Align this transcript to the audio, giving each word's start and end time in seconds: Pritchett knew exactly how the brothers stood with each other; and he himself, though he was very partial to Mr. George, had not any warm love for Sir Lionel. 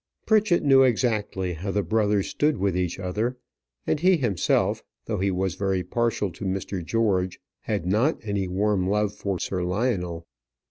Pritchett 0.25 0.63
knew 0.63 0.81
exactly 0.81 1.53
how 1.53 1.69
the 1.69 1.83
brothers 1.83 2.25
stood 2.27 2.57
with 2.57 2.75
each 2.75 2.97
other; 2.97 3.37
and 3.85 3.99
he 3.99 4.17
himself, 4.17 4.81
though 5.05 5.19
he 5.19 5.29
was 5.29 5.53
very 5.53 5.83
partial 5.83 6.31
to 6.31 6.43
Mr. 6.43 6.83
George, 6.83 7.39
had 7.59 7.85
not 7.85 8.17
any 8.23 8.47
warm 8.47 8.89
love 8.89 9.13
for 9.13 9.37
Sir 9.37 9.61
Lionel. 9.61 10.25